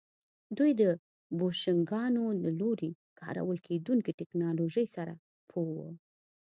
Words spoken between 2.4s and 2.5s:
له